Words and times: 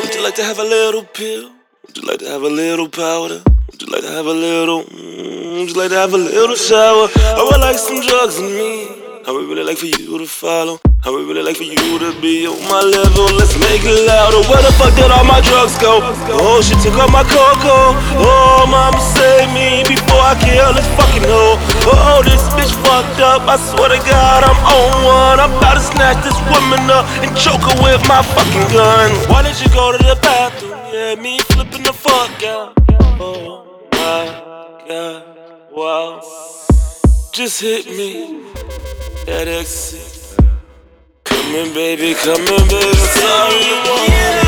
Would 0.00 0.14
you 0.14 0.22
like 0.24 0.36
to 0.36 0.44
have 0.44 0.58
a 0.58 0.64
little 0.64 1.04
pill? 1.04 1.50
Would 1.86 1.96
you 1.98 2.04
like 2.08 2.20
to 2.20 2.28
have 2.28 2.42
a 2.42 2.48
little 2.48 2.88
powder? 2.88 3.42
Would 3.68 3.82
you 3.82 3.88
like 3.92 4.04
to 4.08 4.12
have 4.16 4.24
a 4.24 4.32
little? 4.32 4.84
Mm, 4.84 5.58
would 5.58 5.68
you 5.68 5.74
like 5.74 5.90
to 5.90 5.96
have 5.96 6.14
a 6.14 6.22
little 6.32 6.56
shower? 6.56 7.08
I 7.38 7.42
would 7.44 7.60
like 7.60 7.76
some 7.76 8.00
drugs 8.00 8.38
in 8.38 8.46
me. 8.56 8.71
Like 9.72 9.80
for 9.80 9.86
you 9.88 10.18
to 10.18 10.26
follow. 10.26 10.76
I 11.00 11.08
would 11.08 11.24
really 11.24 11.40
like 11.40 11.56
for 11.56 11.64
you 11.64 11.96
to 11.96 12.12
be 12.20 12.44
on 12.44 12.60
my 12.68 12.84
level. 12.84 13.24
Let's 13.40 13.56
make 13.56 13.80
it 13.80 14.04
louder. 14.04 14.44
Where 14.44 14.60
the 14.60 14.68
fuck 14.76 14.92
did 14.92 15.08
all 15.08 15.24
my 15.24 15.40
drugs 15.40 15.80
go? 15.80 16.04
Oh, 16.28 16.60
she 16.60 16.76
took 16.84 16.92
all 17.00 17.08
my 17.08 17.24
cocoa. 17.24 17.96
Oh, 18.20 18.68
mama 18.68 19.00
save 19.00 19.48
me 19.56 19.80
before 19.88 20.20
I 20.20 20.36
kill 20.44 20.76
this 20.76 20.84
fucking 20.92 21.24
hoe. 21.24 21.56
Oh, 21.88 22.20
this 22.20 22.44
bitch 22.52 22.68
fucked 22.84 23.24
up. 23.24 23.48
I 23.48 23.56
swear 23.56 23.96
to 23.96 24.00
God, 24.04 24.44
I'm 24.44 24.60
on 24.60 24.92
one. 25.08 25.40
I'm 25.40 25.56
about 25.56 25.80
to 25.80 25.84
snatch 25.88 26.20
this 26.20 26.36
woman 26.52 26.92
up 26.92 27.08
and 27.24 27.32
choke 27.32 27.64
her 27.64 27.76
with 27.80 28.04
my 28.04 28.20
fucking 28.20 28.76
gun. 28.76 29.08
Why 29.32 29.40
did 29.40 29.56
you 29.56 29.72
go 29.72 29.96
to 29.96 30.00
the 30.04 30.20
bathroom? 30.20 30.76
Yeah, 30.92 31.16
me 31.16 31.40
flipping 31.48 31.88
the 31.88 31.96
fuck 31.96 32.44
out. 32.44 32.76
Oh 33.16 33.88
my 33.96 34.84
God, 34.84 35.24
wow. 35.72 36.20
Just 37.32 37.62
hit 37.62 37.88
me 37.88 38.44
that 39.26 39.48
exit. 39.48 40.36
Come 41.24 41.54
in, 41.54 41.74
baby, 41.74 42.14
come 42.14 42.40
in, 42.40 42.64
baby. 42.68 42.98
Tell 43.14 43.48
me 43.50 43.60
you 43.62 43.78
want 43.86 44.10
it. 44.10 44.46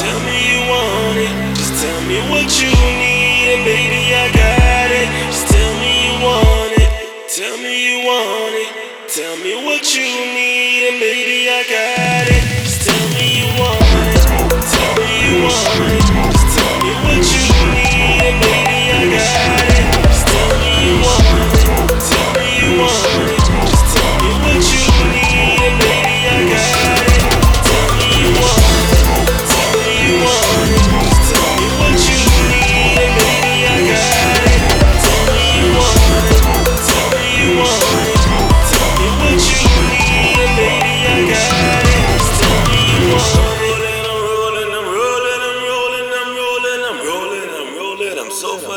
Tell 0.00 0.18
me 0.26 0.36
you 0.50 0.60
want 0.66 1.18
it. 1.18 1.34
Just 1.56 1.74
tell 1.82 2.00
me 2.06 2.18
what 2.30 2.48
you 2.60 2.70
need, 2.98 3.46
and 3.54 3.62
baby, 3.64 4.14
I 4.14 4.26
got 4.34 4.90
it. 4.90 5.08
Just 5.30 5.48
tell 5.48 5.72
me 5.78 5.92
you 6.06 6.14
want 6.24 6.72
it. 6.82 6.90
Tell 7.30 7.56
me 7.58 7.72
you 7.72 8.06
want 8.06 8.54
it. 8.54 8.70
Tell 9.08 9.36
me 9.38 9.64
what 9.64 9.94
you 9.94 10.02
need, 10.02 10.88
and 10.88 11.00
baby, 11.00 11.48
I 11.48 11.62
got 11.68 12.26
it. 12.28 12.42
Just 12.64 12.86
tell 12.86 13.08
me 13.14 13.40
you 13.40 13.48
want 13.60 13.82
it. 13.82 13.87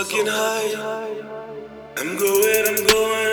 Fucking 0.04 0.26
high. 0.26 0.74
I'm 1.98 2.18
going, 2.18 2.64
I'm 2.68 2.88
going, 2.88 3.31